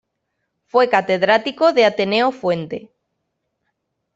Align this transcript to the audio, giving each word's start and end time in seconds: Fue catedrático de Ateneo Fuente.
Fue 0.65 0.89
catedrático 0.89 1.73
de 1.73 1.85
Ateneo 1.85 2.31
Fuente. 2.31 2.89